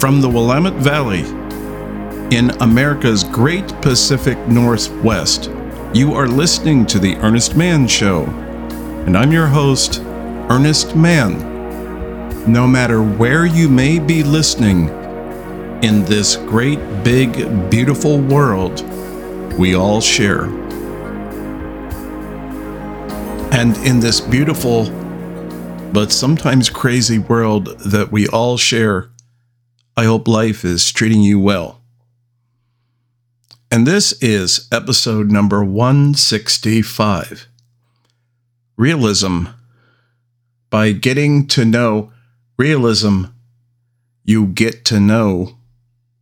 [0.00, 1.20] From the Willamette Valley
[2.34, 5.50] in America's great Pacific Northwest,
[5.92, 8.24] you are listening to The Earnest Mann Show.
[9.04, 10.00] And I'm your host,
[10.48, 11.36] Earnest Mann.
[12.50, 14.88] No matter where you may be listening
[15.82, 18.80] in this great, big, beautiful world
[19.58, 20.44] we all share.
[23.52, 24.86] And in this beautiful,
[25.92, 29.10] but sometimes crazy world that we all share,
[30.00, 31.82] I hope life is treating you well.
[33.70, 37.46] And this is episode number 165
[38.78, 39.44] Realism.
[40.70, 42.14] By getting to know
[42.56, 43.24] realism,
[44.24, 45.58] you get to know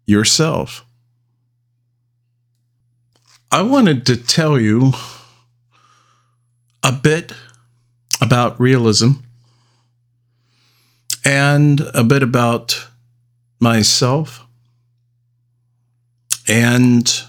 [0.06, 0.84] yourself.
[3.52, 4.92] I wanted to tell you
[6.83, 7.30] a bit
[8.20, 9.10] about realism
[11.25, 12.88] and a bit about
[13.61, 14.47] myself.
[16.48, 17.23] And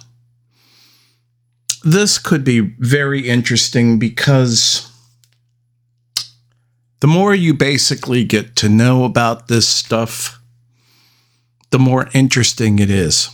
[1.84, 4.90] this could be very interesting because
[7.00, 10.42] the more you basically get to know about this stuff,
[11.72, 13.30] the more interesting it is.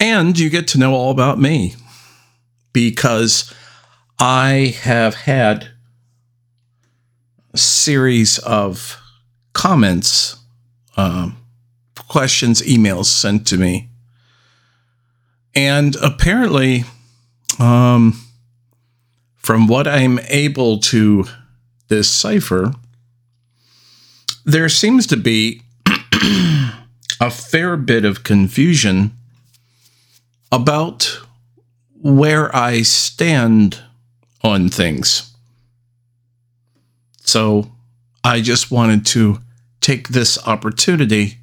[0.00, 1.74] And you get to know all about me
[2.72, 3.52] because
[4.18, 5.70] I have had
[7.52, 9.00] a series of
[9.58, 10.36] comments,
[10.96, 11.36] um,
[12.06, 13.88] questions, emails sent to me.
[15.52, 16.84] And apparently,
[17.58, 18.20] um,
[19.36, 21.24] from what I'm able to
[21.88, 22.72] decipher,
[24.44, 25.62] there seems to be
[27.20, 29.10] a fair bit of confusion
[30.52, 31.20] about
[32.00, 33.82] where I stand
[34.44, 35.34] on things.
[37.22, 37.72] So
[38.22, 39.40] I just wanted to
[39.88, 41.38] take this opportunity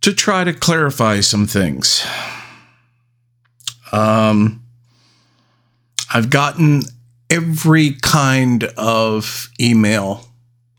[0.00, 2.02] to try to clarify some things.
[3.92, 4.62] Um,
[6.14, 6.80] I've gotten
[7.28, 10.24] every kind of email.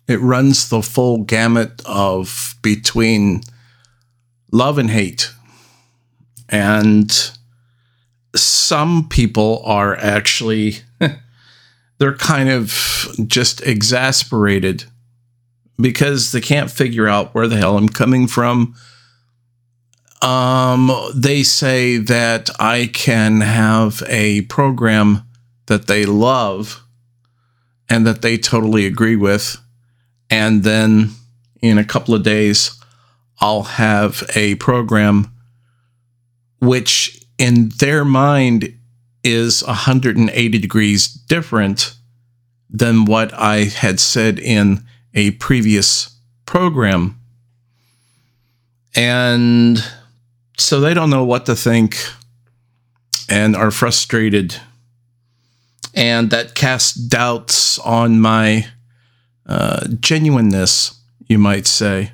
[0.07, 3.41] It runs the full gamut of between
[4.51, 5.31] love and hate.
[6.49, 7.11] And
[8.35, 10.77] some people are actually
[11.99, 14.85] they're kind of just exasperated
[15.79, 18.75] because they can't figure out where the hell I'm coming from.
[20.21, 25.23] Um, they say that I can have a program
[25.67, 26.83] that they love
[27.89, 29.57] and that they totally agree with.
[30.29, 31.11] And then
[31.61, 32.77] in a couple of days,
[33.39, 35.31] I'll have a program
[36.59, 38.77] which in their mind
[39.23, 41.95] is 180 degrees different
[42.69, 46.15] than what I had said in a previous
[46.45, 47.19] program.
[48.95, 49.83] And
[50.57, 51.97] so they don't know what to think
[53.29, 54.55] and are frustrated.
[55.93, 58.67] And that casts doubts on my
[59.45, 62.11] uh, genuineness, you might say.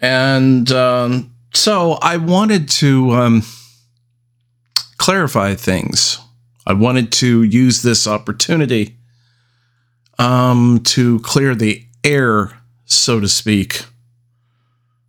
[0.00, 3.42] And um, so I wanted to um,
[4.98, 6.18] clarify things.
[6.66, 8.96] I wanted to use this opportunity
[10.18, 12.52] um, to clear the air,
[12.84, 13.84] so to speak.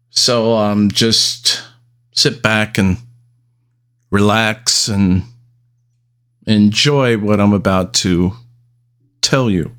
[0.09, 1.63] So um, just
[2.13, 2.97] sit back and
[4.09, 5.23] relax and
[6.47, 8.33] enjoy what I'm about to
[9.21, 9.71] tell you.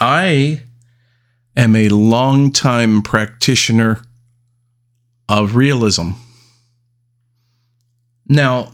[0.00, 0.62] I
[1.56, 4.02] am a longtime practitioner
[5.28, 6.10] of realism.
[8.26, 8.72] Now,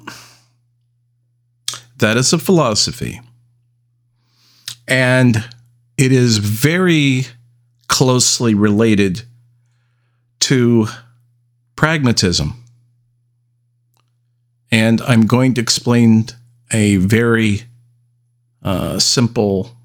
[1.99, 3.21] that is a philosophy.
[4.91, 5.49] And
[5.97, 7.27] it is very
[7.87, 9.23] closely related
[10.41, 10.89] to
[11.77, 12.63] pragmatism.
[14.73, 16.27] And I'm going to explain
[16.73, 17.63] a very
[18.63, 19.77] uh, simple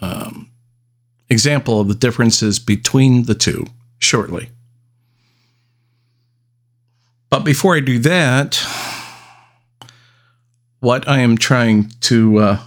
[0.00, 0.50] um,
[1.28, 3.66] example of the differences between the two
[3.98, 4.48] shortly.
[7.28, 8.62] But before I do that,
[10.80, 12.58] what I am trying to uh,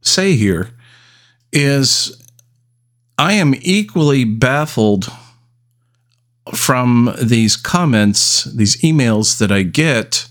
[0.00, 0.70] say here
[1.52, 2.16] is
[3.18, 5.10] I am equally baffled
[6.54, 10.28] from these comments, these emails that I get,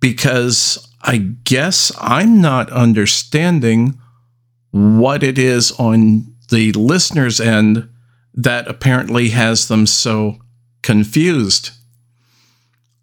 [0.00, 3.98] because I guess I'm not understanding
[4.70, 7.88] what it is on the listener's end
[8.34, 10.38] that apparently has them so
[10.82, 11.70] confused.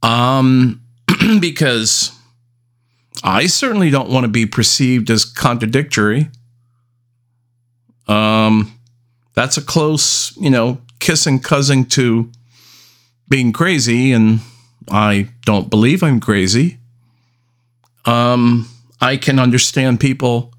[0.03, 0.81] Um,
[1.39, 2.11] because
[3.23, 6.29] I certainly don't want to be perceived as contradictory.
[8.07, 8.77] Um,
[9.33, 12.31] that's a close, you know, kissing cousin to
[13.29, 14.41] being crazy, and
[14.89, 16.77] I don't believe I'm crazy.
[18.05, 18.67] Um,
[18.99, 20.53] I can understand people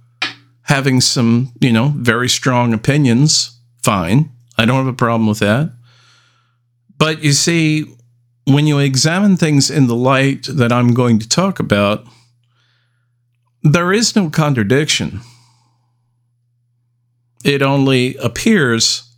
[0.62, 3.58] having some, you know, very strong opinions.
[3.82, 4.30] Fine.
[4.56, 5.72] I don't have a problem with that.
[6.98, 7.86] But you see,
[8.44, 12.06] when you examine things in the light that I'm going to talk about,
[13.62, 15.20] there is no contradiction.
[17.44, 19.08] It only appears,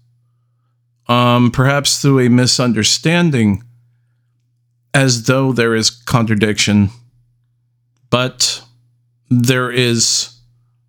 [1.08, 3.62] um, perhaps through a misunderstanding,
[4.93, 6.91] as though there is contradiction,
[8.11, 8.62] but
[9.29, 10.38] there is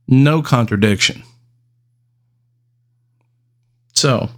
[0.07, 1.23] no contradiction.
[3.93, 4.29] So,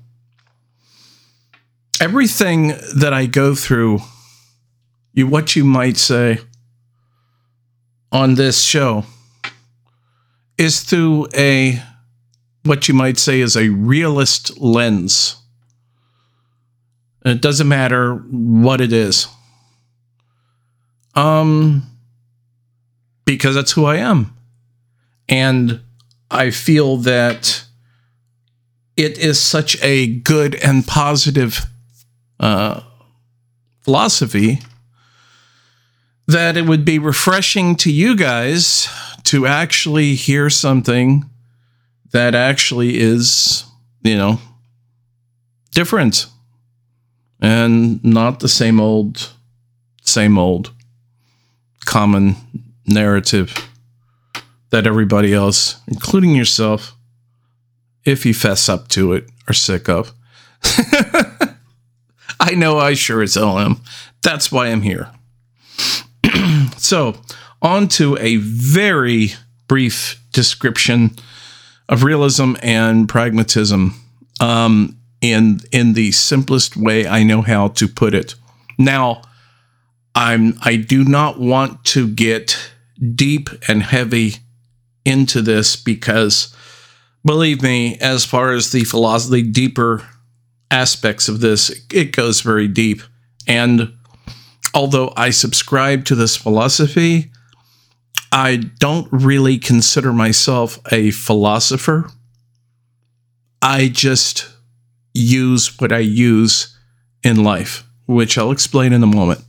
[2.00, 4.00] everything that I go through,
[5.14, 6.40] you what you might say
[8.12, 9.06] on this show
[10.58, 11.82] is through a
[12.64, 15.38] what you might say is a realist lens.
[17.24, 19.28] It doesn't matter what it is.
[21.16, 21.84] Um
[23.26, 24.34] because that's who I am.
[25.28, 25.82] And
[26.32, 27.66] I feel that
[28.96, 31.66] it is such a good and positive
[32.40, 32.82] uh,
[33.82, 34.60] philosophy
[36.28, 38.90] that it would be refreshing to you guys
[39.24, 41.30] to actually hear something
[42.12, 43.66] that actually is,
[44.04, 44.40] you know,
[45.72, 46.28] different
[47.40, 49.32] and not the same old,
[50.02, 50.72] same old
[51.86, 52.36] common
[52.86, 53.54] narrative
[54.70, 56.96] that everybody else, including yourself,
[58.04, 60.14] if you fess up to it, are sick of.
[62.40, 63.82] I know I sure as hell am.
[64.22, 65.10] That's why I'm here.
[66.78, 67.16] So,
[67.62, 69.34] on to a very
[69.68, 71.12] brief description
[71.90, 74.00] of realism and pragmatism
[74.40, 78.36] um, in in the simplest way I know how to put it.
[78.78, 79.22] Now,
[80.16, 82.72] I'm I do not want to get
[83.16, 84.36] deep and heavy
[85.06, 86.56] into this because
[87.26, 90.08] believe me, as far as the philosophy, deeper
[90.72, 93.02] aspects of this, it goes very deep.
[93.48, 93.94] And
[94.78, 97.32] although I subscribe to this philosophy,
[98.32, 102.12] I don't really consider myself a philosopher.
[103.60, 104.48] I just
[105.16, 106.78] use what I use
[107.24, 109.42] in life, which I'll explain in a moment.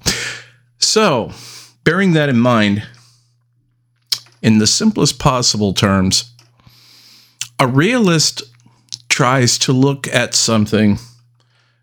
[0.78, 1.32] So,
[1.84, 2.88] bearing that in mind,
[4.40, 6.32] in the simplest possible terms,
[7.58, 8.44] a realist
[9.10, 10.98] tries to look at something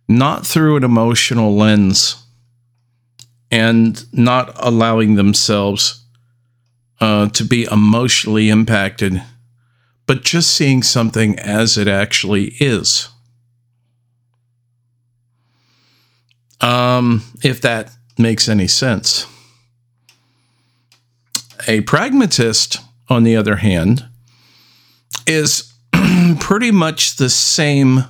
[0.08, 2.25] not through an emotional lens
[3.52, 6.04] and not allowing themselves
[7.00, 9.22] uh, to be emotionally impacted,
[10.06, 13.10] but just seeing something as it actually is.
[16.62, 19.28] Um, if that makes any sense.
[21.68, 22.78] A pragmatist,
[23.10, 24.06] on the other hand,
[25.28, 25.74] is
[26.40, 28.06] pretty much the same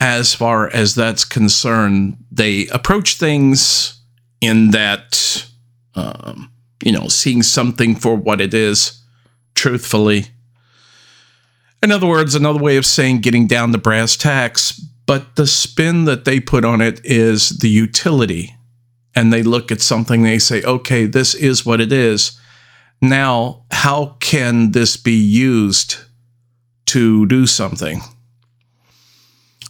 [0.00, 2.16] as far as that's concerned.
[2.30, 3.97] They approach things
[4.40, 5.46] in that,
[5.94, 6.50] um,
[6.82, 9.02] you know, seeing something for what it is,
[9.54, 10.26] truthfully.
[11.82, 16.04] In other words, another way of saying getting down to brass tacks, but the spin
[16.04, 18.54] that they put on it is the utility.
[19.14, 22.38] And they look at something, they say, okay, this is what it is.
[23.00, 25.96] Now, how can this be used
[26.86, 28.00] to do something?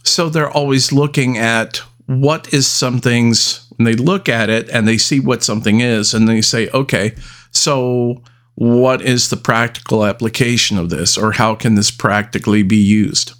[0.03, 4.97] So they're always looking at what is something's, and they look at it and they
[4.97, 7.15] see what something is, and they say, okay,
[7.51, 8.21] so
[8.55, 13.31] what is the practical application of this, or how can this practically be used?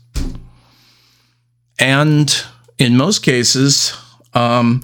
[1.78, 2.34] And
[2.78, 3.96] in most cases,
[4.34, 4.82] um,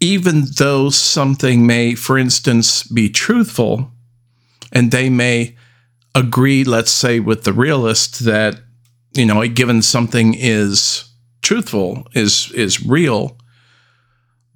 [0.00, 3.92] even though something may, for instance, be truthful,
[4.72, 5.56] and they may
[6.14, 8.60] agree, let's say, with the realist that
[9.14, 11.10] you know given something is
[11.42, 13.38] truthful, is is real,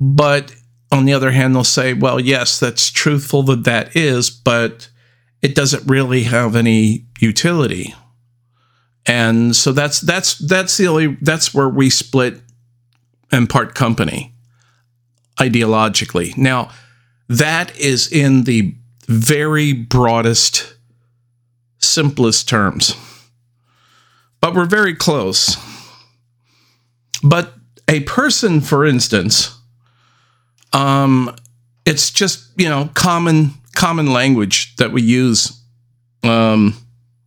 [0.01, 0.55] but
[0.91, 4.89] on the other hand, they'll say, well, yes, that's truthful that that is, but
[5.43, 7.95] it doesn't really have any utility.
[9.07, 12.41] And so that's that's that's the only that's where we split
[13.33, 14.35] and part company
[15.39, 16.37] ideologically.
[16.37, 16.71] Now,
[17.29, 18.75] that is in the
[19.07, 20.75] very broadest,
[21.79, 22.95] simplest terms.
[24.41, 25.57] But we're very close.
[27.23, 27.55] But
[27.89, 29.60] a person, for instance,
[30.73, 31.35] um,
[31.85, 35.61] it's just you know common common language that we use
[36.23, 36.75] um,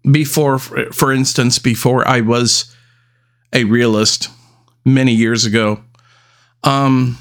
[0.10, 2.76] before, for instance, before I was
[3.54, 4.30] a realist
[4.86, 5.84] many years ago,
[6.64, 7.18] um,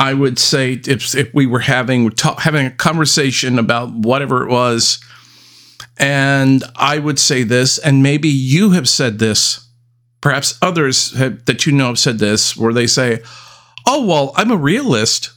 [0.00, 4.50] I would say if, if we were having ta- having a conversation about whatever it
[4.50, 5.00] was,
[5.96, 9.66] and I would say this, and maybe you have said this,
[10.20, 13.20] perhaps others have, that you know have said this, where they say,
[13.86, 15.30] "Oh well, I'm a realist."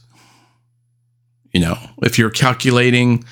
[1.52, 3.24] You know, if you're calculating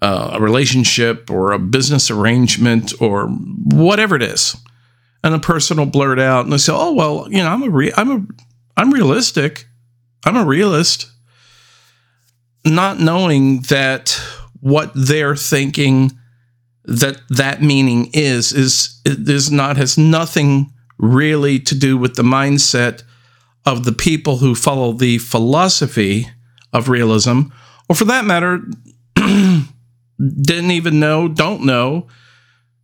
[0.00, 4.56] uh, a relationship or a business arrangement or whatever it is,
[5.22, 7.70] and the person will blurt out and they say, "Oh well, you know, I'm a
[7.70, 8.26] re- I'm a
[8.76, 9.66] I'm realistic."
[10.24, 11.10] I'm a realist.
[12.64, 14.18] Not knowing that
[14.60, 16.12] what they're thinking
[16.86, 23.02] that that meaning is is is not has nothing really to do with the mindset
[23.66, 26.28] of the people who follow the philosophy
[26.72, 27.42] of realism
[27.88, 28.60] or for that matter
[29.16, 32.06] didn't even know don't know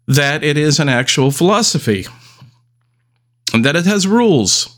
[0.06, 2.06] that it is an actual philosophy
[3.54, 4.76] and that it has rules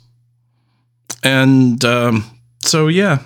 [1.23, 2.25] and um,
[2.65, 3.19] so, yeah.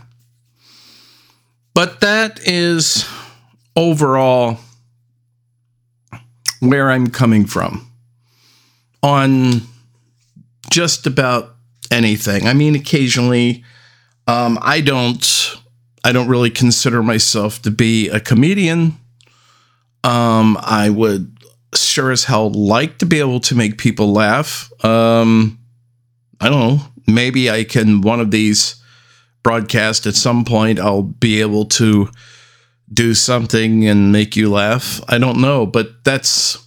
[1.74, 3.06] But that is
[3.74, 4.58] overall
[6.60, 7.90] where I'm coming from
[9.02, 9.62] on
[10.70, 11.54] just about
[11.90, 12.46] anything.
[12.46, 13.62] I mean, occasionally,
[14.26, 15.55] um, I don't,
[16.06, 18.96] I don't really consider myself to be a comedian.
[20.04, 21.36] Um, I would
[21.74, 24.70] sure as hell like to be able to make people laugh.
[24.84, 25.58] Um,
[26.40, 26.80] I don't know.
[27.08, 28.80] Maybe I can one of these
[29.42, 32.08] broadcast at some point I'll be able to
[32.92, 35.00] do something and make you laugh.
[35.08, 36.64] I don't know, but that's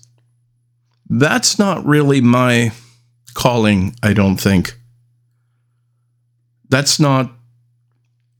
[1.09, 2.73] that's not really my
[3.35, 4.77] calling, I don't think.
[6.67, 7.38] That's not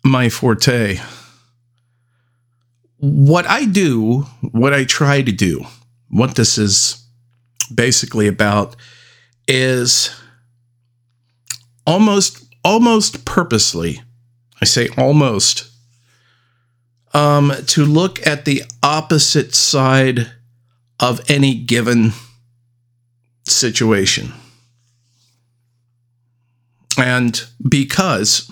[0.10, 1.00] my forte.
[2.98, 5.66] What I do, what I try to do,
[6.10, 7.06] what this is
[7.74, 8.76] basically about
[9.48, 10.10] is
[11.86, 14.02] almost almost purposely
[14.62, 15.70] I say almost,
[17.14, 20.32] um, to look at the opposite side
[21.00, 22.12] of any given
[23.46, 24.34] situation.
[26.98, 28.52] And because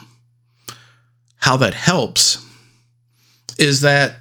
[1.38, 2.44] how that helps
[3.58, 4.15] is that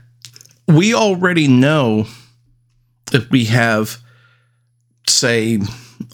[0.69, 2.07] we already know
[3.13, 3.99] if we have,
[5.07, 5.61] say,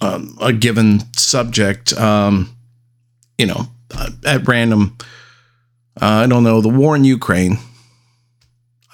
[0.00, 2.56] um, a given subject, um,
[3.38, 3.66] you know,
[4.24, 4.96] at random
[6.00, 7.58] uh, I don't know, the war in Ukraine.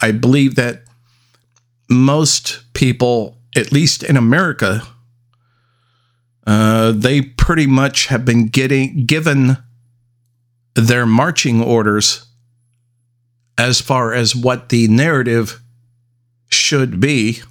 [0.01, 0.83] I believe that
[1.89, 4.83] most people, at least in America,
[6.47, 9.59] uh, they pretty much have been getting given
[10.75, 12.27] their marching orders
[13.57, 15.61] as far as what the narrative
[16.49, 17.43] should be.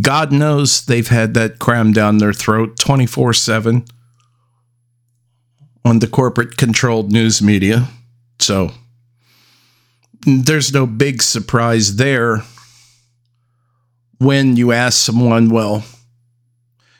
[0.00, 3.84] God knows they've had that crammed down their throat 24 7
[5.84, 7.88] on the corporate controlled news media.
[8.40, 8.72] So
[10.26, 12.42] there's no big surprise there
[14.18, 15.84] when you ask someone, well,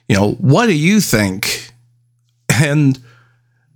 [0.09, 1.71] you know, what do you think?
[2.49, 2.99] And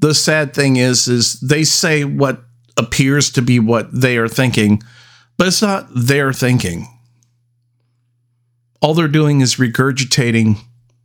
[0.01, 2.43] the sad thing is is they say what
[2.77, 4.83] appears to be what they are thinking,
[5.37, 6.87] but it's not their thinking.
[8.81, 10.59] All they're doing is regurgitating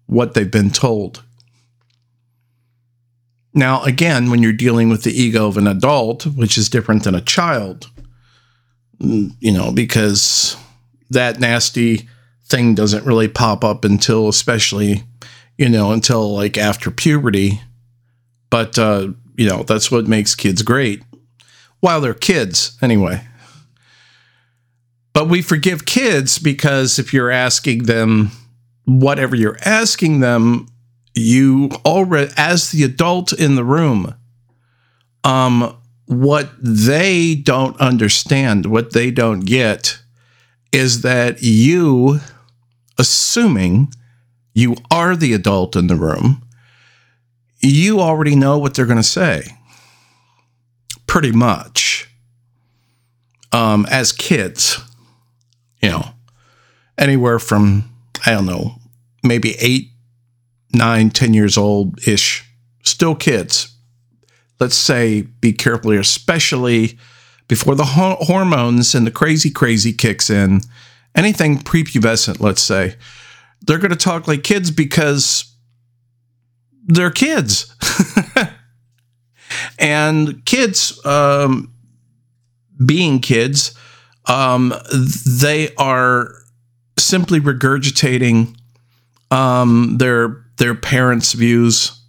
[0.08, 1.24] what they've been told.
[3.54, 7.16] Now, again, when you're dealing with the ego of an adult, which is different than
[7.16, 7.90] a child,
[9.00, 10.58] you know, because
[11.10, 12.08] that nasty
[12.46, 15.04] thing doesn't really pop up until, especially,
[15.58, 17.62] you know, until like after puberty.
[18.50, 21.04] But, uh, you know, that's what makes kids great
[21.80, 23.22] while they're kids, anyway.
[25.14, 28.32] But we forgive kids because if you're asking them
[28.86, 30.68] whatever you're asking them,
[31.16, 34.14] you already as the adult in the room
[35.24, 35.76] um
[36.08, 39.98] what they don't understand what they don't get
[40.72, 42.20] is that you
[43.00, 43.92] assuming
[44.54, 46.42] you are the adult in the room
[47.68, 49.44] you already know what they're going to say
[51.08, 52.10] pretty much
[53.52, 54.80] um as kids
[55.82, 56.10] you know
[56.98, 57.90] anywhere from
[58.26, 58.76] i don't know
[59.24, 59.90] maybe 8
[60.76, 62.44] nine, ten years old ish,
[62.84, 63.76] still kids.
[64.60, 66.98] Let's say be careful here, especially
[67.48, 70.62] before the ho- hormones and the crazy, crazy kicks in.
[71.16, 72.96] Anything prepubescent, let's say,
[73.62, 75.55] they're going to talk like kids because
[76.86, 77.74] they're kids.
[79.80, 81.74] and kids, um,
[82.84, 83.76] being kids,
[84.28, 84.74] um,
[85.40, 86.34] they are
[86.98, 88.56] simply regurgitating
[89.32, 92.00] um, their their parents' views.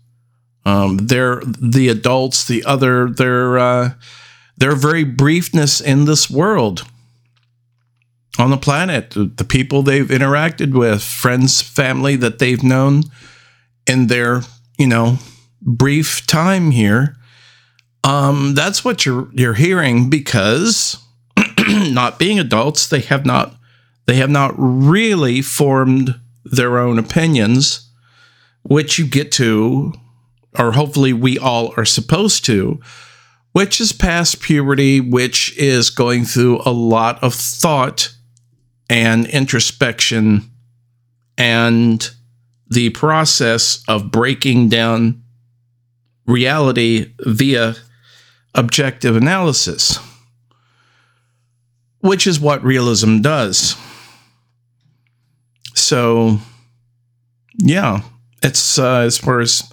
[0.65, 3.91] Um, their the adults, the other their uh,
[4.57, 6.85] their very briefness in this world
[8.39, 13.05] on the planet, the people they've interacted with, friends, family that they've known
[13.87, 14.43] in their
[14.79, 15.19] you know
[15.63, 17.17] brief time here.
[18.05, 21.03] Um, that's what you're you're hearing because
[21.69, 23.57] not being adults, they have not
[24.07, 27.91] they have not really formed their own opinions,
[28.63, 29.93] which you get to,
[30.57, 32.81] or hopefully we all are supposed to,
[33.53, 38.15] which is past puberty, which is going through a lot of thought
[38.89, 40.49] and introspection
[41.37, 42.11] and
[42.69, 45.23] the process of breaking down
[46.27, 47.75] reality via
[48.55, 49.99] objective analysis,
[52.01, 53.77] which is what realism does.
[55.75, 56.39] So,
[57.59, 58.01] yeah,
[58.43, 59.73] it's uh, as far as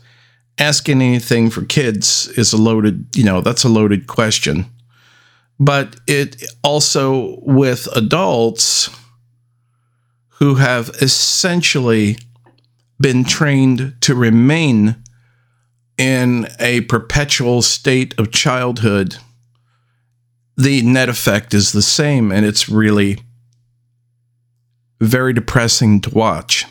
[0.59, 4.65] asking anything for kids is a loaded, you know, that's a loaded question.
[5.59, 8.89] But it also with adults
[10.29, 12.17] who have essentially
[13.03, 14.95] been trained to remain
[15.97, 19.17] in a perpetual state of childhood,
[20.55, 22.31] the net effect is the same.
[22.31, 23.19] And it's really
[25.01, 26.65] very depressing to watch.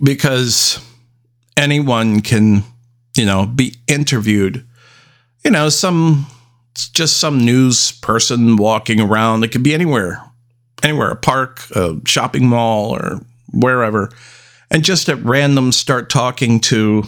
[0.00, 0.78] Because
[1.56, 2.62] anyone can,
[3.16, 4.64] you know, be interviewed.
[5.44, 6.26] You know, some
[6.92, 9.42] just some news person walking around.
[9.42, 10.22] It could be anywhere,
[10.82, 13.20] anywhere, a park, a shopping mall, or
[13.52, 14.10] wherever
[14.70, 17.04] and just at random start talking to,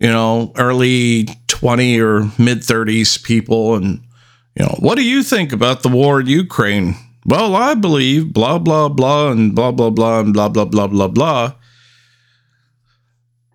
[0.00, 4.00] you know, early 20 or mid 30s people and,
[4.56, 6.94] you know, what do you think about the war in Ukraine?
[7.24, 11.08] Well, I believe blah, blah, blah, and blah, blah, blah, and blah, blah, blah, blah,
[11.08, 11.52] blah.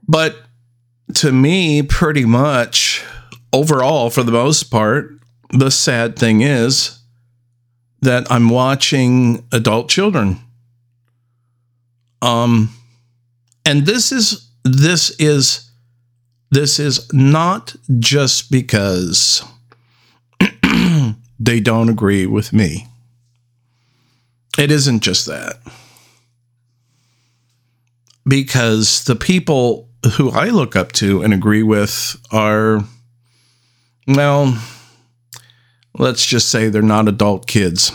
[0.08, 0.38] But
[1.16, 3.04] to me, pretty much
[3.52, 5.12] overall, for the most part,
[5.50, 7.00] the sad thing is
[8.04, 10.40] that I'm watching adult children.
[12.22, 12.70] Um,
[13.66, 15.70] and this is this is
[16.52, 19.44] this is not just because
[21.40, 22.88] they don't agree with me.
[24.58, 25.56] It isn't just that.
[28.26, 32.84] Because the people who I look up to and agree with are,
[34.08, 34.58] well,
[35.98, 37.92] let's just say they're not adult kids.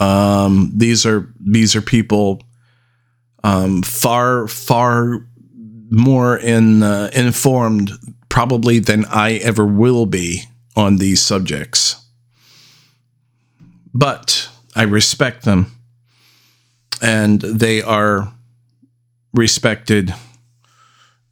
[0.00, 2.42] Um, these are these are people
[3.42, 5.26] um, far far
[5.90, 7.92] more in uh, informed
[8.28, 12.04] probably than I ever will be on these subjects.
[13.92, 15.70] But I respect them
[17.00, 18.32] and they are
[19.32, 20.12] respected.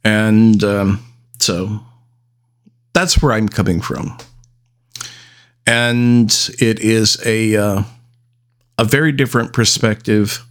[0.03, 1.05] And um,
[1.39, 1.81] so
[2.93, 4.17] that's where I'm coming from.
[5.65, 7.83] And it is a, uh,
[8.77, 10.45] a very different perspective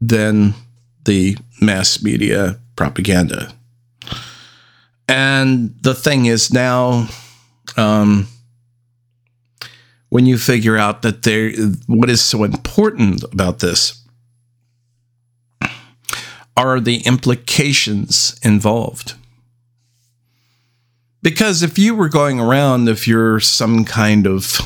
[0.00, 0.54] than
[1.04, 3.52] the mass media propaganda.
[5.08, 7.08] And the thing is now,
[7.76, 8.28] um,
[10.08, 11.52] when you figure out that there,
[11.86, 14.00] what is so important about this
[16.56, 19.14] are the implications involved.
[21.22, 24.58] Because if you were going around, if you're some kind of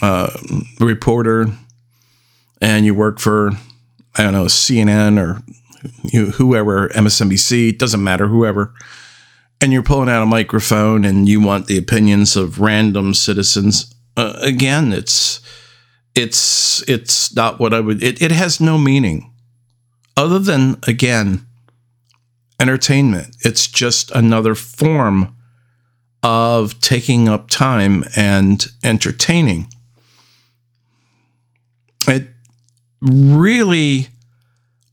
[0.00, 0.30] uh,
[0.78, 1.46] reporter
[2.60, 3.52] and you work for
[4.14, 5.42] I don't know, CNN or
[6.32, 8.74] whoever, MSNBC, doesn't matter, whoever,
[9.60, 14.34] and you're pulling out a microphone and you want the opinions of random citizens, uh,
[14.42, 15.40] again, it's
[16.14, 18.02] it's it's not what I would.
[18.02, 19.32] It, it has no meaning,
[20.16, 21.46] other than again,
[22.62, 23.36] entertainment.
[23.40, 25.36] It's just another form
[26.22, 29.66] of taking up time and entertaining.
[32.06, 32.28] It
[33.00, 34.06] really,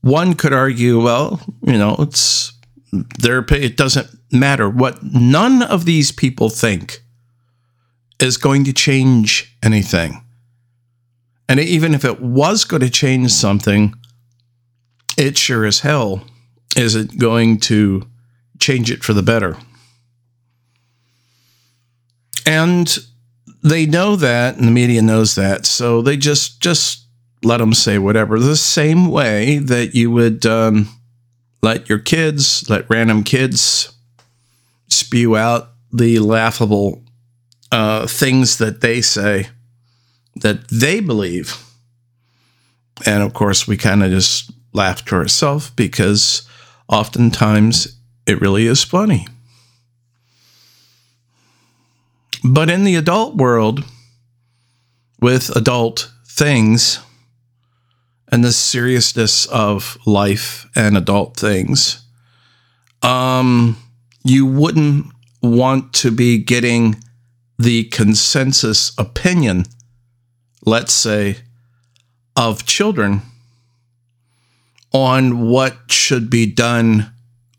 [0.00, 2.52] one could argue, well, you know, it's
[3.20, 6.98] their it doesn't matter what none of these people think
[8.18, 10.24] is going to change anything.
[11.48, 13.94] And even if it was going to change something,
[15.16, 16.24] it sure as hell
[16.80, 18.08] isn't going to
[18.58, 19.56] change it for the better.
[22.46, 22.98] And
[23.62, 27.06] they know that, and the media knows that, so they just just
[27.42, 28.38] let them say whatever.
[28.38, 30.88] The same way that you would um,
[31.62, 33.92] let your kids, let random kids
[34.88, 37.02] spew out the laughable
[37.72, 39.48] uh, things that they say
[40.36, 41.64] that they believe.
[43.06, 46.48] And of course, we kind of just laugh to ourselves because
[46.90, 49.26] oftentimes it really is funny.
[52.44, 53.84] But in the adult world,
[55.20, 56.98] with adult things
[58.28, 62.04] and the seriousness of life and adult things,
[63.02, 63.76] um,
[64.24, 65.06] you wouldn't
[65.42, 67.02] want to be getting
[67.58, 69.66] the consensus opinion,
[70.64, 71.36] let's say,
[72.36, 73.22] of children
[74.92, 77.12] on what should be done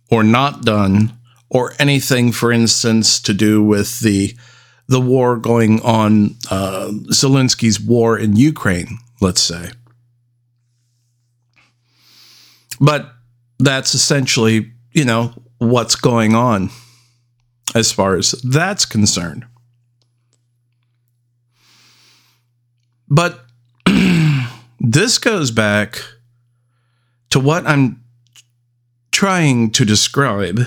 [0.09, 1.17] or not done,
[1.49, 4.35] or anything, for instance, to do with the
[4.87, 9.71] the war going on, uh, Zelensky's war in Ukraine, let's say.
[12.81, 13.13] But
[13.57, 16.71] that's essentially, you know, what's going on
[17.73, 19.45] as far as that's concerned.
[23.07, 23.45] But
[24.79, 26.01] this goes back
[27.31, 28.03] to what I'm
[29.11, 30.61] trying to describe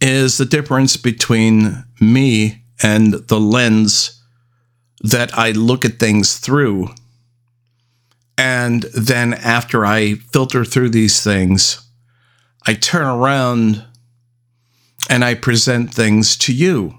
[0.00, 4.22] is the difference between me and the lens
[5.02, 6.88] that I look at things through.
[8.36, 11.80] And then after I filter through these things,
[12.66, 13.84] I turn around
[15.08, 16.94] and I present things to you.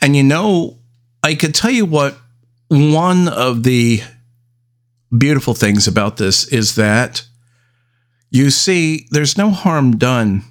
[0.00, 0.78] And you know,
[1.22, 2.16] I could tell you what
[2.68, 4.02] one of the
[5.16, 7.24] beautiful things about this is that
[8.30, 10.42] you see, there's no harm done.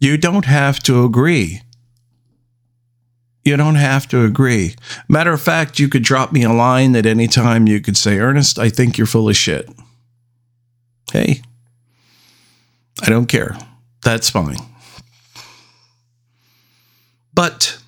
[0.00, 1.62] You don't have to agree.
[3.44, 4.74] You don't have to agree.
[5.08, 7.68] Matter of fact, you could drop me a line at any time.
[7.68, 9.70] You could say, Earnest, I think you're full of shit.
[11.12, 11.42] Hey,
[13.02, 13.56] I don't care.
[14.02, 14.58] That's fine.
[17.32, 17.78] But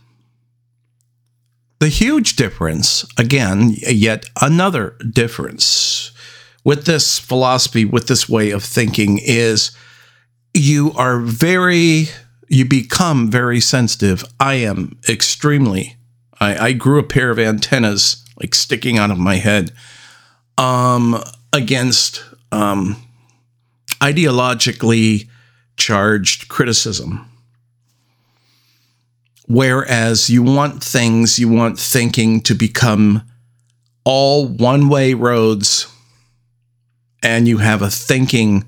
[1.80, 6.10] the huge difference, again, yet another difference
[6.64, 9.70] with this philosophy, with this way of thinking, is
[10.52, 12.06] you are very,
[12.48, 14.24] you become very sensitive.
[14.40, 15.96] I am extremely.
[16.40, 19.72] I, I grew a pair of antennas like sticking out of my head
[20.56, 22.96] um, against um,
[24.00, 25.28] ideologically
[25.76, 27.27] charged criticism.
[29.48, 33.22] Whereas you want things, you want thinking to become
[34.04, 35.90] all one way roads
[37.22, 38.64] and you have a thinking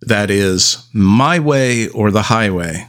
[0.00, 2.86] that is my way or the highway.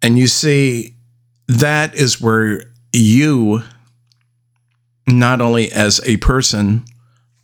[0.00, 0.94] And you see,
[1.48, 3.62] that is where you,
[5.06, 6.84] not only as a person,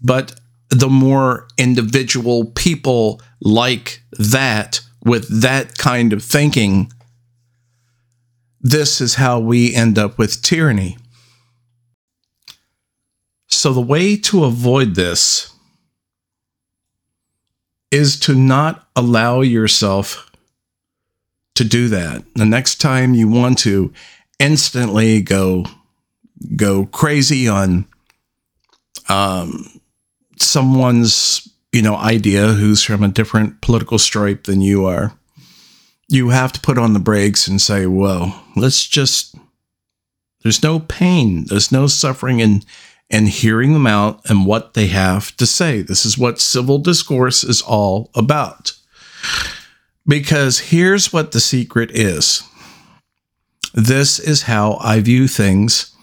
[0.00, 0.38] but
[0.70, 6.90] the more individual people like that with that kind of thinking,
[8.64, 10.96] this is how we end up with tyranny.
[13.46, 15.54] So, the way to avoid this
[17.90, 20.32] is to not allow yourself
[21.54, 22.24] to do that.
[22.34, 23.92] The next time you want to
[24.40, 25.66] instantly go
[26.56, 27.86] go crazy on
[29.08, 29.80] um,
[30.38, 35.16] someone's you know idea who's from a different political stripe than you are,
[36.08, 39.34] you have to put on the brakes and say, "Well, let's just."
[40.42, 41.46] There's no pain.
[41.46, 42.62] There's no suffering in
[43.10, 45.82] and hearing them out and what they have to say.
[45.82, 48.72] This is what civil discourse is all about.
[50.06, 52.42] Because here's what the secret is
[53.72, 55.94] this is how I view things,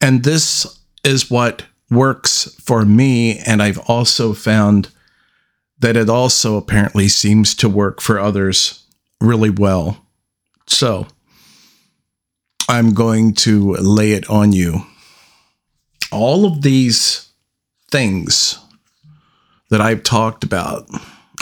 [0.00, 3.38] and this is what works for me.
[3.38, 4.90] And I've also found
[5.78, 8.84] that it also apparently seems to work for others
[9.20, 10.04] really well.
[10.66, 11.06] So
[12.68, 14.84] I'm going to lay it on you
[16.10, 17.28] all of these
[17.90, 18.58] things
[19.70, 20.88] that I've talked about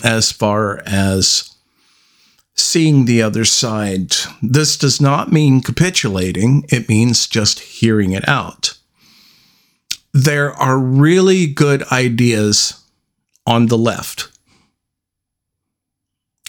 [0.05, 1.55] as far as
[2.55, 8.77] seeing the other side, this does not mean capitulating, it means just hearing it out.
[10.13, 12.83] There are really good ideas
[13.47, 14.29] on the left.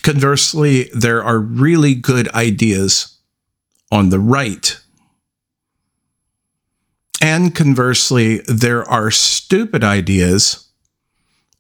[0.08, 3.18] Conversely, there are really good ideas
[3.92, 4.80] on the right.
[7.22, 10.66] And conversely, there are stupid ideas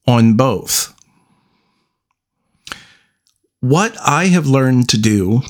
[0.08, 0.96] on both.
[3.60, 5.42] What I have learned to do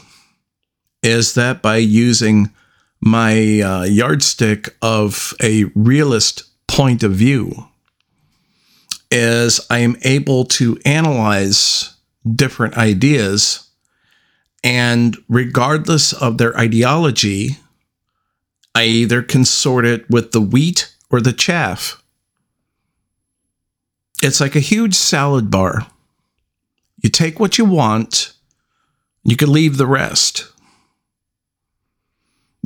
[1.03, 2.51] is that by using
[2.99, 7.67] my uh, yardstick of a realist point of view,
[9.11, 11.93] is I am able to analyze
[12.35, 13.67] different ideas
[14.63, 17.57] and regardless of their ideology,
[18.75, 22.03] I either consort it with the wheat or the chaff.
[24.21, 25.87] It's like a huge salad bar.
[27.01, 28.33] You take what you want,
[29.23, 30.51] you can leave the rest.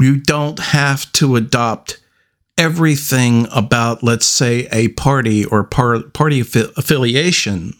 [0.02, 2.02] You don't have to adopt
[2.58, 7.74] everything about, let's say, a party or par- party affiliation,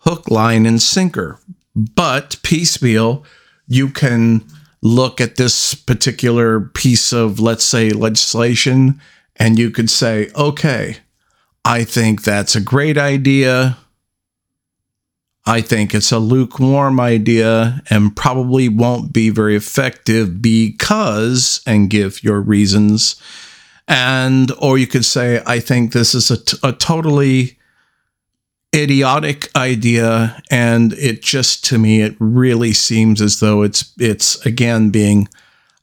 [0.00, 1.38] hook, line, and sinker.
[1.74, 3.24] But piecemeal,
[3.66, 4.44] you can
[4.82, 9.00] look at this particular piece of, let's say, legislation,
[9.36, 10.98] and you could say, okay,
[11.64, 13.78] I think that's a great idea.
[15.46, 22.22] I think it's a lukewarm idea and probably won't be very effective because, and give
[22.22, 23.20] your reasons.
[23.88, 27.58] And, or you could say, I think this is a, t- a totally
[28.74, 30.40] idiotic idea.
[30.50, 35.28] And it just, to me, it really seems as though it's, it's again being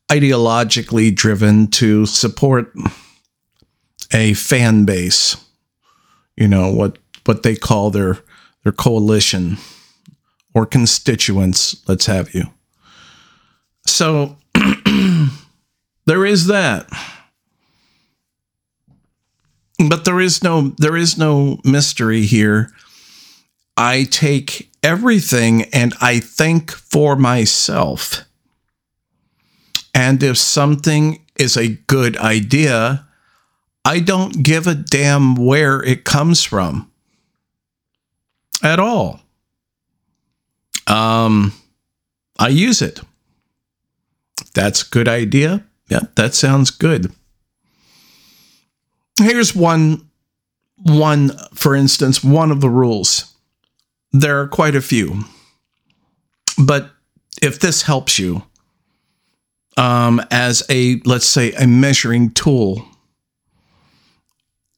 [0.09, 2.73] ideologically driven to support
[4.13, 5.35] a fan base
[6.37, 8.19] you know what what they call their
[8.63, 9.57] their coalition
[10.53, 12.43] or constituents let's have you
[13.85, 14.37] so
[16.05, 16.87] there is that
[19.89, 22.71] but there is no there is no mystery here
[23.77, 28.23] i take everything and i think for myself
[29.93, 33.07] and if something is a good idea
[33.87, 36.91] I don't give a damn where it comes from
[38.61, 39.21] at all.
[40.87, 41.53] Um,
[42.37, 42.99] I use it.
[44.53, 45.63] That's a good idea.
[45.87, 47.13] Yeah, that sounds good.
[49.21, 50.09] Here's one
[50.83, 53.33] one for instance, one of the rules.
[54.11, 55.25] There are quite a few.
[56.57, 56.91] But
[57.41, 58.43] if this helps you
[59.77, 62.87] um, as a let's say a measuring tool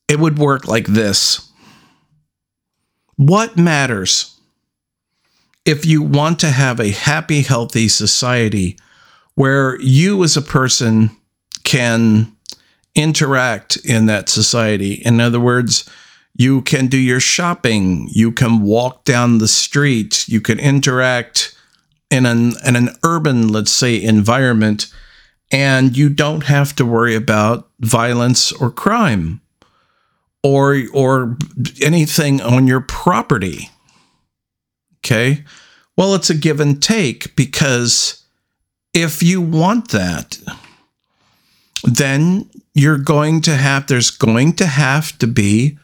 [0.10, 1.50] it would work like this
[3.16, 4.36] What matters?
[5.66, 8.78] If you want to have a happy, healthy society
[9.36, 11.12] where you as a person
[11.64, 12.36] can
[12.96, 15.88] interact in that society, in other words,
[16.40, 21.54] you can do your shopping, you can walk down the street, you can interact
[22.10, 24.88] in an, in an urban, let's say, environment,
[25.52, 29.42] and you don't have to worry about violence or crime
[30.42, 31.38] or or
[31.82, 33.70] anything on your property.
[35.00, 35.44] Okay?
[35.98, 38.24] Well, it's a give and take because
[38.94, 40.40] if you want that,
[41.84, 45.78] then you're going to have there's going to have to be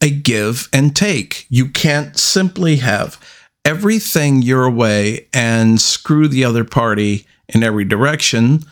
[0.00, 1.46] a give and take.
[1.48, 3.20] You can't simply have
[3.64, 8.64] everything your way and screw the other party in every direction.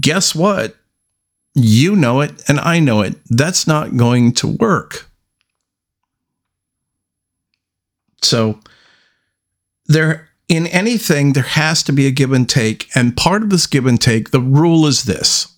[0.00, 0.76] Guess what?
[1.54, 3.16] You know it, and I know it.
[3.28, 5.08] That's not going to work.
[8.22, 8.60] So,
[9.86, 12.88] there in anything, there has to be a give and take.
[12.94, 15.54] And part of this give and take, the rule is this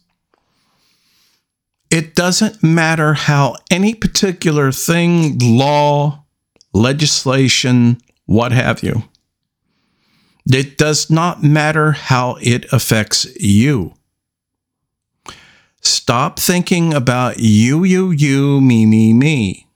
[1.92, 6.24] it doesn't matter how any particular thing, law,
[6.72, 9.04] legislation, what have you,
[10.50, 13.92] it does not matter how it affects you.
[15.82, 19.66] Stop thinking about you, you, you, me, me, me.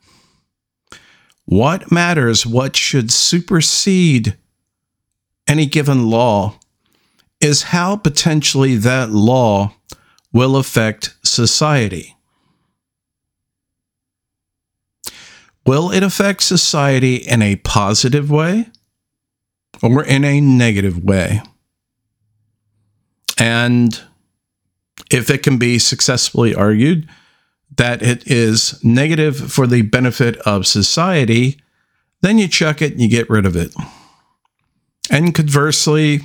[1.44, 4.38] What matters, what should supersede
[5.46, 6.58] any given law,
[7.42, 9.75] is how potentially that law
[10.36, 12.14] will affect society.
[15.64, 18.66] Will it affect society in a positive way
[19.82, 21.40] or in a negative way?
[23.38, 23.98] And
[25.10, 27.08] if it can be successfully argued
[27.74, 31.58] that it is negative for the benefit of society,
[32.20, 33.74] then you chuck it and you get rid of it.
[35.10, 36.20] And conversely,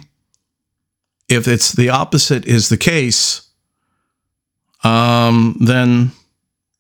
[1.30, 3.47] if it's the opposite is the case,
[4.84, 6.12] um, then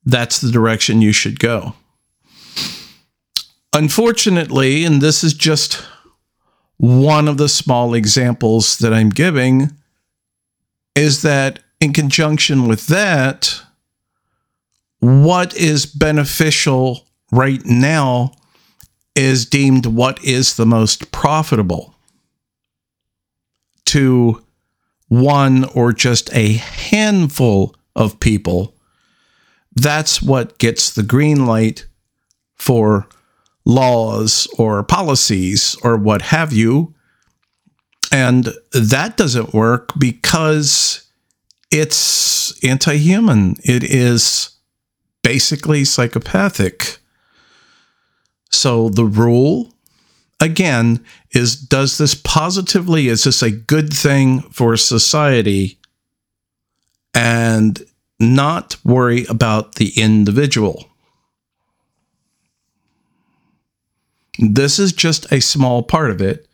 [0.05, 1.75] that's the direction you should go.
[3.73, 5.83] Unfortunately, and this is just
[6.77, 9.71] one of the small examples that I'm giving,
[10.95, 13.61] is that in conjunction with that,
[14.99, 18.33] what is beneficial right now
[19.15, 21.95] is deemed what is the most profitable
[23.85, 24.43] to
[25.07, 28.75] one or just a handful of people.
[29.75, 31.85] That's what gets the green light
[32.55, 33.07] for
[33.65, 36.93] laws or policies or what have you.
[38.11, 41.07] And that doesn't work because
[41.71, 43.55] it's anti human.
[43.63, 44.57] It is
[45.23, 46.97] basically psychopathic.
[48.49, 49.73] So the rule,
[50.41, 55.79] again, is does this positively, is this a good thing for society?
[57.13, 57.81] And
[58.19, 60.87] not worry about the individual.
[64.39, 66.47] This is just a small part of it,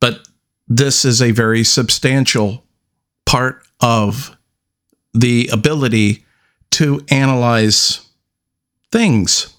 [0.00, 0.26] but
[0.66, 2.64] this is a very substantial
[3.26, 4.36] part of
[5.12, 6.24] the ability
[6.70, 8.06] to analyze
[8.92, 9.54] things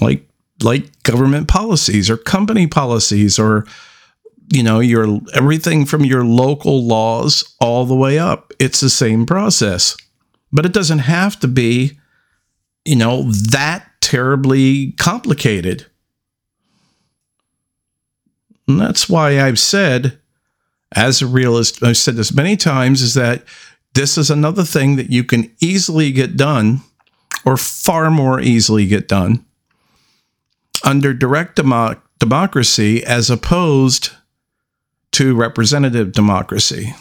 [0.00, 0.26] like
[0.62, 3.66] like government policies or company policies or
[4.48, 8.52] you know your everything from your local laws all the way up.
[8.58, 9.96] It's the same process.
[10.52, 11.98] But it doesn't have to be
[12.84, 15.86] you know that terribly complicated.
[18.68, 20.18] And that's why I've said
[20.94, 23.44] as a realist I've said this many times is that
[23.94, 26.80] this is another thing that you can easily get done
[27.44, 29.44] or far more easily get done
[30.84, 34.10] under direct demo- democracy as opposed
[35.16, 36.94] to representative democracy.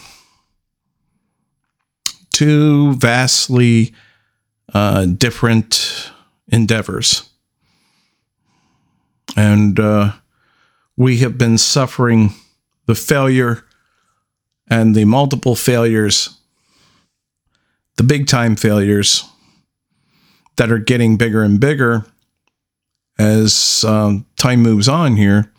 [2.31, 3.93] Two vastly
[4.73, 6.13] uh, different
[6.47, 7.29] endeavors.
[9.35, 10.13] And uh,
[10.95, 12.29] we have been suffering
[12.85, 13.65] the failure
[14.69, 16.37] and the multiple failures,
[17.97, 19.29] the big time failures
[20.55, 22.05] that are getting bigger and bigger
[23.19, 25.51] as um, time moves on here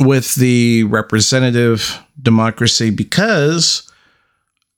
[0.00, 3.90] with the representative democracy because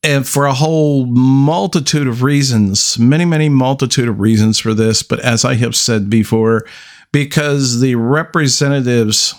[0.02, 5.02] and for a whole multitude of reasons, many, many multitude of reasons for this.
[5.02, 6.66] But as I have said before,
[7.12, 9.34] because the representatives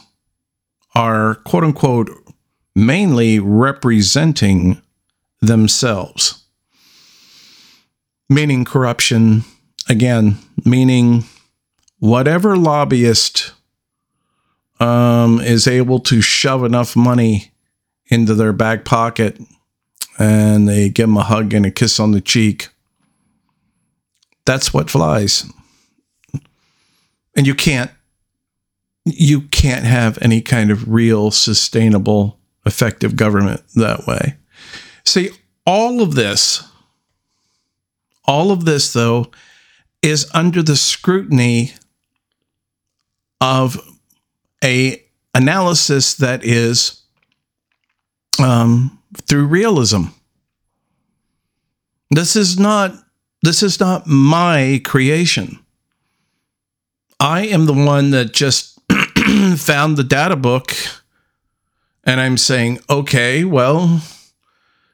[0.93, 2.09] are quote unquote
[2.75, 4.81] mainly representing
[5.41, 6.43] themselves,
[8.29, 9.43] meaning corruption,
[9.89, 11.23] again, meaning
[11.99, 13.53] whatever lobbyist
[14.81, 17.51] um, is able to shove enough money
[18.07, 19.39] into their back pocket
[20.17, 22.69] and they give them a hug and a kiss on the cheek.
[24.43, 25.45] That's what flies.
[27.35, 27.91] And you can't
[29.05, 34.35] you can't have any kind of real sustainable effective government that way.
[35.05, 35.29] See,
[35.65, 36.63] all of this
[38.25, 39.31] all of this though
[40.01, 41.73] is under the scrutiny
[43.39, 43.79] of
[44.63, 47.01] a analysis that is
[48.41, 50.03] um, through realism.
[52.09, 52.93] This is not
[53.43, 55.59] this is not my creation.
[57.19, 58.79] I am the one that just
[59.57, 60.73] found the data book
[62.03, 64.01] and I'm saying, okay, well,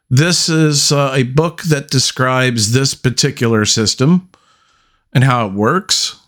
[0.10, 4.30] this is uh, a book that describes this particular system
[5.14, 6.20] and how it works.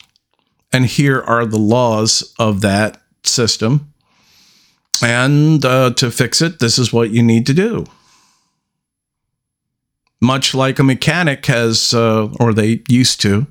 [0.71, 3.93] And here are the laws of that system.
[5.01, 7.85] And uh, to fix it, this is what you need to do.
[10.21, 13.47] Much like a mechanic has, uh, or they used to,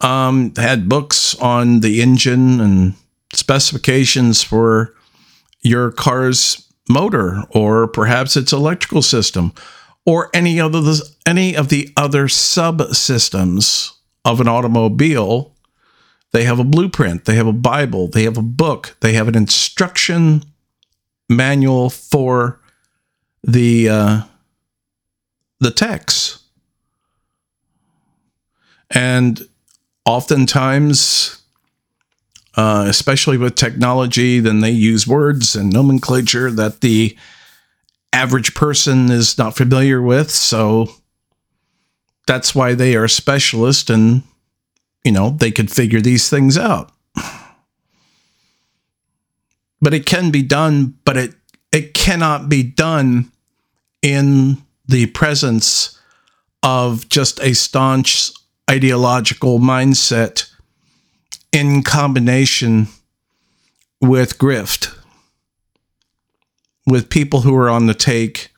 [0.00, 2.94] um, had books on the engine and
[3.32, 4.94] specifications for
[5.62, 9.52] your car's motor, or perhaps its electrical system,
[10.04, 13.92] or any of the any of the other subsystems
[14.24, 15.55] of an automobile
[16.36, 19.34] they have a blueprint, they have a Bible, they have a book, they have an
[19.34, 20.42] instruction
[21.30, 22.60] manual for
[23.42, 24.20] the uh,
[25.60, 26.42] the text.
[28.90, 29.48] And
[30.04, 31.40] oftentimes,
[32.54, 37.16] uh, especially with technology, then they use words and nomenclature that the
[38.12, 40.30] average person is not familiar with.
[40.30, 40.88] So
[42.26, 44.22] that's why they are specialists and
[45.06, 46.90] you know, they could figure these things out.
[49.80, 51.34] But it can be done, but it
[51.70, 53.30] it cannot be done
[54.02, 54.56] in
[54.88, 55.96] the presence
[56.62, 58.32] of just a staunch
[58.68, 60.50] ideological mindset
[61.52, 62.88] in combination
[64.00, 64.92] with grift
[66.84, 68.50] with people who are on the take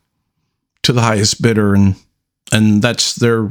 [0.82, 1.96] to the highest bidder and
[2.52, 3.50] and that's their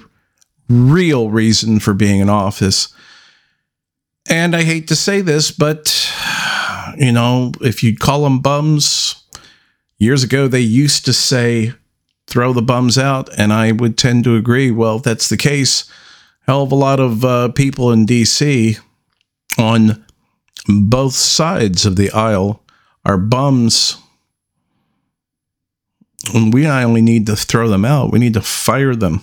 [0.70, 2.93] real reason for being in office.
[4.30, 6.11] And I hate to say this, but
[6.97, 9.24] you know, if you call them bums,
[9.97, 11.74] years ago they used to say
[12.28, 14.70] throw the bums out, and I would tend to agree.
[14.70, 15.89] Well, if that's the case,
[16.45, 18.78] hell of a lot of uh, people in DC
[19.57, 20.05] on
[20.68, 22.61] both sides of the aisle
[23.05, 23.97] are bums
[26.34, 29.22] And we not only need to throw them out, we need to fire them.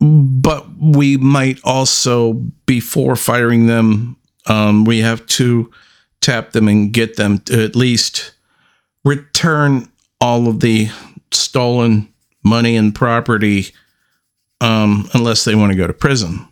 [0.00, 2.34] But we might also,
[2.66, 5.70] before firing them, um, we have to
[6.20, 8.32] tap them and get them to at least
[9.04, 9.88] return
[10.20, 10.88] all of the
[11.32, 12.08] stolen
[12.44, 13.72] money and property
[14.60, 16.46] um, unless they want to go to prison.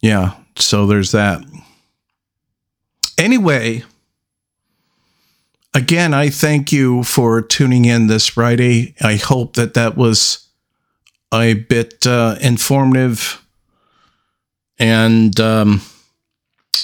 [0.00, 1.42] Yeah, so there's that.
[3.16, 3.84] Anyway,
[5.72, 8.94] again, I thank you for tuning in this Friday.
[9.00, 10.43] I hope that that was
[11.42, 13.44] a bit uh, informative.
[14.78, 15.80] And um,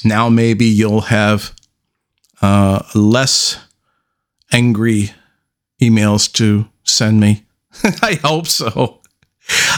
[0.04, 1.54] now maybe you'll have
[2.42, 3.58] uh, less
[4.52, 5.10] angry
[5.80, 7.44] emails to send me.
[8.02, 9.00] I hope so.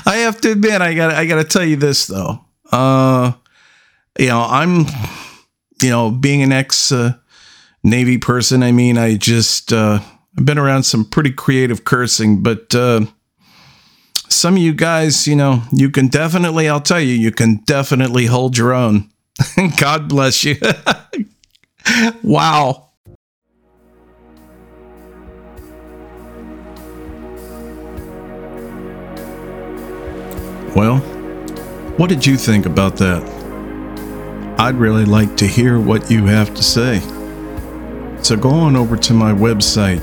[0.04, 2.44] I have to admit, I got I got to tell you this though.
[2.70, 3.32] Uh,
[4.18, 4.86] you know, I'm,
[5.80, 7.14] you know, being an ex uh,
[7.82, 8.62] Navy person.
[8.62, 10.00] I mean, I just uh,
[10.36, 13.06] I've been around some pretty creative cursing, but uh,
[14.34, 16.68] some of you guys, you know, you can definitely.
[16.68, 19.08] I'll tell you, you can definitely hold your own.
[19.78, 20.56] God bless you.
[22.22, 22.88] wow.
[30.74, 31.00] Well,
[31.98, 33.22] what did you think about that?
[34.58, 37.00] I'd really like to hear what you have to say.
[38.22, 40.00] So go on over to my website,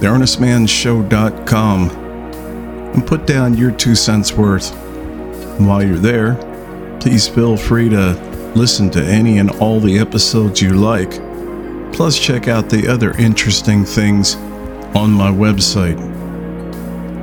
[0.00, 1.90] theearnestmannshow.com,
[2.94, 4.74] and put down your two cents worth.
[5.58, 6.34] And while you're there,
[7.00, 8.12] please feel free to
[8.54, 11.12] listen to any and all the episodes you like.
[11.92, 14.36] Plus, check out the other interesting things
[14.94, 15.98] on my website.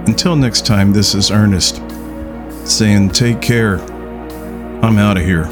[0.08, 1.82] Until next time, this is Earnest
[2.68, 3.80] saying, Take care.
[4.82, 5.50] I'm out of here.